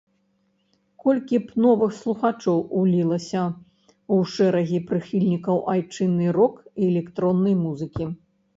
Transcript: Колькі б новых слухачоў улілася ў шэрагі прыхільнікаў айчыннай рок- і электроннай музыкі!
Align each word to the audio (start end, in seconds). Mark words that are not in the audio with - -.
Колькі 1.03 1.37
б 1.49 1.61
новых 1.65 1.91
слухачоў 1.97 2.57
улілася 2.79 3.43
ў 3.43 4.17
шэрагі 4.39 4.79
прыхільнікаў 4.89 5.63
айчыннай 5.77 6.29
рок- 6.41 6.59
і 6.67 6.81
электроннай 6.91 7.55
музыкі! 7.65 8.13